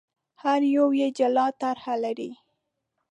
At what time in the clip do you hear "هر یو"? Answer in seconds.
0.41-0.87